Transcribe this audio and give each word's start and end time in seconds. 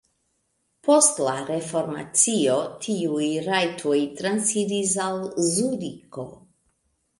Post 0.87 1.19
la 1.25 1.33
reformacio 1.49 2.55
tiuj 2.87 3.29
rajtoj 3.49 4.01
transiris 4.23 4.97
al 5.07 5.21
Zuriko. 5.55 6.29